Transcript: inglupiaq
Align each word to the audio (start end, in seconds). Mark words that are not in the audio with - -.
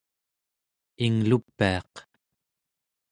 inglupiaq 1.05 1.93